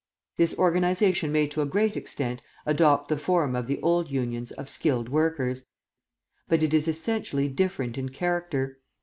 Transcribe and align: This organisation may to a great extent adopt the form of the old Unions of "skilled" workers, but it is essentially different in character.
This 0.35 0.57
organisation 0.57 1.31
may 1.31 1.45
to 1.49 1.61
a 1.61 1.67
great 1.67 1.95
extent 1.95 2.41
adopt 2.65 3.07
the 3.07 3.19
form 3.19 3.55
of 3.55 3.67
the 3.67 3.79
old 3.83 4.09
Unions 4.09 4.51
of 4.51 4.67
"skilled" 4.67 5.09
workers, 5.09 5.65
but 6.49 6.63
it 6.63 6.73
is 6.73 6.87
essentially 6.87 7.47
different 7.47 7.99
in 7.99 8.09
character. 8.09 8.79